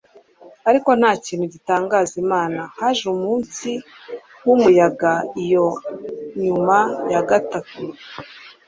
[0.69, 2.61] ariko nta kintu gitangaza imana.
[2.79, 3.69] haje umunsi
[4.45, 5.11] wumuyaga
[5.43, 5.67] iyo
[6.43, 6.77] nyuma
[7.11, 7.75] ya gatanu